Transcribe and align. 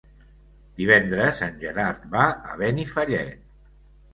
Divendres 0.79 1.41
en 1.49 1.53
Gerard 1.65 2.09
va 2.17 2.25
a 2.55 2.59
Benifallet. 2.63 3.39